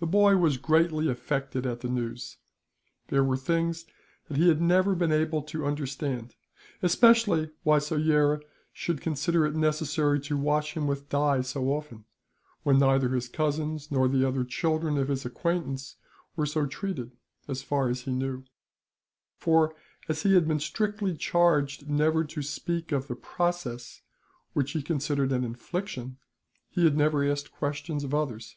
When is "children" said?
14.42-14.98